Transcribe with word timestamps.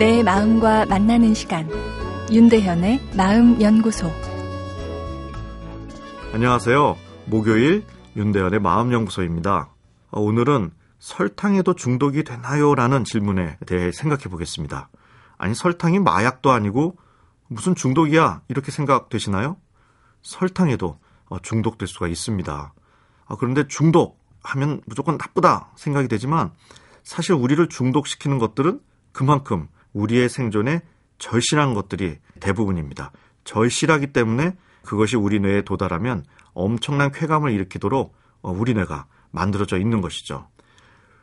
내 0.00 0.22
마음과 0.22 0.86
만나는 0.86 1.34
시간 1.34 1.68
윤대현의 2.32 3.10
마음 3.18 3.60
연구소 3.60 4.10
안녕하세요. 6.32 6.96
목요일 7.26 7.84
윤대현의 8.16 8.60
마음 8.60 8.94
연구소입니다. 8.94 9.68
어, 10.10 10.20
오늘은 10.22 10.70
설탕에도 11.00 11.74
중독이 11.74 12.24
되나요? 12.24 12.74
라는 12.74 13.04
질문에 13.04 13.58
대해 13.66 13.92
생각해 13.92 14.22
보겠습니다. 14.30 14.88
아니 15.36 15.54
설탕이 15.54 15.98
마약도 15.98 16.50
아니고 16.50 16.96
무슨 17.48 17.74
중독이야? 17.74 18.40
이렇게 18.48 18.70
생각되시나요? 18.70 19.58
설탕에도 20.22 20.98
어, 21.28 21.38
중독될 21.40 21.86
수가 21.86 22.08
있습니다. 22.08 22.72
아, 23.26 23.36
그런데 23.38 23.68
중독 23.68 24.18
하면 24.44 24.80
무조건 24.86 25.18
나쁘다 25.18 25.72
생각이 25.76 26.08
되지만 26.08 26.52
사실 27.02 27.34
우리를 27.34 27.68
중독시키는 27.68 28.38
것들은 28.38 28.80
그만큼 29.12 29.68
우리의 29.92 30.28
생존에 30.28 30.82
절실한 31.18 31.74
것들이 31.74 32.18
대부분입니다. 32.40 33.12
절실하기 33.44 34.08
때문에 34.08 34.56
그것이 34.82 35.16
우리 35.16 35.40
뇌에 35.40 35.62
도달하면 35.62 36.24
엄청난 36.52 37.12
쾌감을 37.12 37.52
일으키도록 37.52 38.14
어, 38.42 38.50
우리 38.50 38.74
뇌가 38.74 39.06
만들어져 39.30 39.78
있는 39.78 40.00
것이죠. 40.00 40.48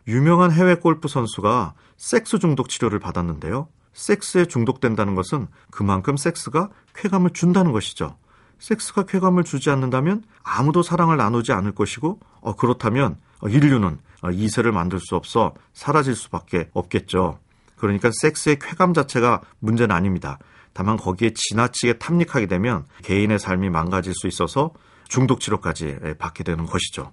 유명한 0.08 0.52
해외 0.52 0.75
골프 0.75 1.08
선수가 1.08 1.73
섹스 1.98 2.39
중독 2.39 2.70
치료를 2.70 2.99
받았는데요. 2.99 3.67
섹스에 3.94 4.45
중독된다는 4.45 5.16
것은 5.16 5.47
그만큼 5.72 6.16
섹스가 6.16 6.70
쾌감을 6.95 7.31
준다는 7.31 7.72
것이죠. 7.72 8.17
섹스가 8.59 9.03
쾌감을 9.03 9.44
주지 9.44 9.70
않는다면 9.70 10.23
아무도 10.44 10.81
사랑을 10.81 11.17
나누지 11.17 11.52
않을 11.52 11.73
것이고 11.73 12.20
어, 12.41 12.55
그렇다면 12.55 13.17
인류는 13.44 13.99
이세를 14.33 14.72
만들 14.72 14.99
수 14.99 15.16
없어 15.16 15.53
사라질 15.73 16.16
수밖에 16.16 16.70
없겠죠. 16.73 17.39
그러니까 17.78 18.09
섹스의 18.11 18.59
쾌감 18.59 18.94
자체가 18.94 19.42
문제는 19.59 19.95
아닙니다. 19.95 20.39
다만 20.73 20.97
거기에 20.97 21.31
지나치게 21.33 22.00
탐닉하게 22.00 22.47
되면 22.47 22.86
개인의 23.03 23.39
삶이 23.39 23.70
망가질 23.70 24.14
수 24.14 24.28
있어서 24.28 24.72
중독 25.08 25.39
치료까지 25.39 25.98
받게 26.20 26.44
되는 26.44 26.66
것이죠. 26.66 27.11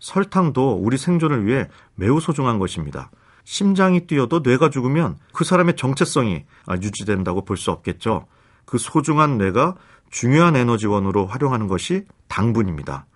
설탕도 0.00 0.78
우리 0.82 0.98
생존을 0.98 1.46
위해 1.46 1.68
매우 1.94 2.20
소중한 2.20 2.58
것입니다. 2.58 3.10
심장이 3.44 4.06
뛰어도 4.06 4.40
뇌가 4.40 4.70
죽으면 4.70 5.18
그 5.32 5.44
사람의 5.44 5.76
정체성이 5.76 6.44
유지된다고 6.80 7.44
볼 7.44 7.56
수 7.56 7.70
없겠죠. 7.70 8.26
그 8.64 8.78
소중한 8.78 9.38
뇌가 9.38 9.74
중요한 10.10 10.56
에너지원으로 10.56 11.26
활용하는 11.26 11.68
것이 11.68 12.04
당분입니다. 12.28 13.06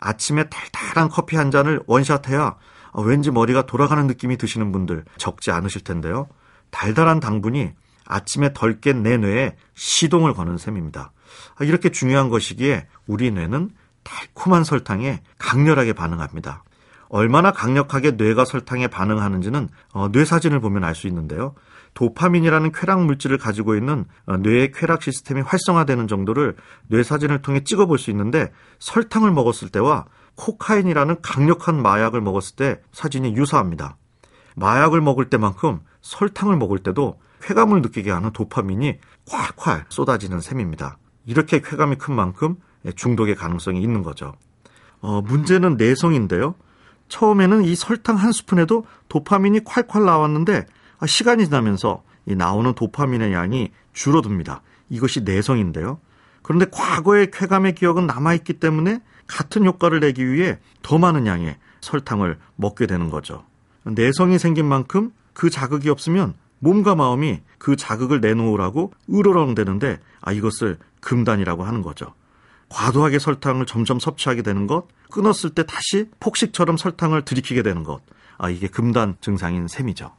아침에 0.00 0.48
달달한 0.48 1.08
커피 1.08 1.36
한 1.36 1.50
잔을 1.50 1.80
원샷해야 1.86 2.56
왠지 3.00 3.30
머리가 3.30 3.66
돌아가는 3.66 4.06
느낌이 4.06 4.36
드시는 4.36 4.72
분들 4.72 5.04
적지 5.16 5.50
않으실 5.50 5.82
텐데요. 5.82 6.28
달달한 6.70 7.20
당분이 7.20 7.72
아침에 8.06 8.52
덜 8.52 8.80
깬 8.80 9.02
내 9.02 9.16
뇌에 9.16 9.56
시동을 9.74 10.34
거는 10.34 10.58
셈입니다. 10.58 11.12
이렇게 11.60 11.90
중요한 11.90 12.28
것이기에 12.28 12.86
우리 13.06 13.30
뇌는 13.30 13.70
달콤한 14.02 14.64
설탕에 14.64 15.22
강렬하게 15.38 15.92
반응합니다. 15.92 16.64
얼마나 17.12 17.52
강력하게 17.52 18.12
뇌가 18.12 18.46
설탕에 18.46 18.86
반응하는지는 18.88 19.68
어, 19.92 20.08
뇌 20.10 20.24
사진을 20.24 20.60
보면 20.60 20.82
알 20.82 20.94
수 20.94 21.06
있는데요. 21.08 21.54
도파민이라는 21.92 22.72
쾌락 22.72 23.04
물질을 23.04 23.36
가지고 23.36 23.76
있는 23.76 24.06
어, 24.24 24.38
뇌의 24.38 24.72
쾌락 24.72 25.02
시스템이 25.02 25.42
활성화되는 25.42 26.08
정도를 26.08 26.56
뇌 26.88 27.02
사진을 27.02 27.42
통해 27.42 27.64
찍어볼 27.64 27.98
수 27.98 28.10
있는데 28.10 28.50
설탕을 28.78 29.30
먹었을 29.30 29.68
때와 29.68 30.06
코카인이라는 30.36 31.16
강력한 31.20 31.82
마약을 31.82 32.22
먹었을 32.22 32.56
때 32.56 32.80
사진이 32.92 33.36
유사합니다. 33.36 33.98
마약을 34.56 35.02
먹을 35.02 35.28
때만큼 35.28 35.80
설탕을 36.00 36.56
먹을 36.56 36.78
때도 36.78 37.20
쾌감을 37.42 37.82
느끼게 37.82 38.10
하는 38.10 38.30
도파민이 38.32 38.98
콸콸 39.26 39.84
쏟아지는 39.90 40.40
셈입니다. 40.40 40.96
이렇게 41.26 41.60
쾌감이 41.60 41.96
큰 41.96 42.14
만큼 42.14 42.56
중독의 42.96 43.34
가능성이 43.34 43.82
있는 43.82 44.02
거죠. 44.02 44.32
어, 45.00 45.20
문제는 45.20 45.76
내성인데요. 45.76 46.54
처음에는 47.12 47.66
이 47.66 47.74
설탕 47.74 48.16
한 48.16 48.32
스푼에도 48.32 48.86
도파민이 49.10 49.60
콸콸 49.60 50.02
나왔는데 50.02 50.64
아, 50.98 51.06
시간이 51.06 51.44
지나면서 51.44 52.02
나오는 52.24 52.72
도파민의 52.72 53.34
양이 53.34 53.70
줄어듭니다. 53.92 54.62
이것이 54.88 55.20
내성인데요. 55.20 56.00
그런데 56.40 56.64
과거의 56.72 57.30
쾌감의 57.30 57.74
기억은 57.74 58.06
남아있기 58.06 58.54
때문에 58.54 59.02
같은 59.26 59.66
효과를 59.66 60.00
내기 60.00 60.26
위해 60.26 60.58
더 60.80 60.96
많은 60.96 61.26
양의 61.26 61.58
설탕을 61.82 62.38
먹게 62.56 62.86
되는 62.86 63.10
거죠. 63.10 63.44
내성이 63.84 64.38
생긴 64.38 64.64
만큼 64.64 65.12
그 65.34 65.50
자극이 65.50 65.90
없으면 65.90 66.32
몸과 66.60 66.94
마음이 66.94 67.42
그 67.58 67.76
자극을 67.76 68.22
내놓으라고 68.22 68.92
으르렁대는데 69.12 70.00
아 70.22 70.32
이것을 70.32 70.78
금단이라고 71.00 71.64
하는 71.64 71.82
거죠. 71.82 72.14
과도하게 72.72 73.18
설탕을 73.18 73.66
점점 73.66 74.00
섭취하게 74.00 74.42
되는 74.42 74.66
것, 74.66 74.86
끊었을 75.10 75.50
때 75.50 75.64
다시 75.64 76.06
폭식처럼 76.20 76.76
설탕을 76.76 77.24
들이키게 77.24 77.62
되는 77.62 77.84
것. 77.84 78.00
아, 78.38 78.48
이게 78.50 78.66
금단 78.66 79.16
증상인 79.20 79.68
셈이죠. 79.68 80.10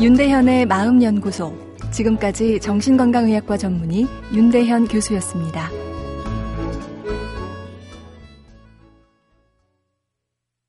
윤대현의 0.00 0.66
마음연구소. 0.66 1.66
지금까지 1.90 2.60
정신건강의학과 2.60 3.56
전문의 3.56 4.06
윤대현 4.34 4.88
교수였습니다. 4.88 5.70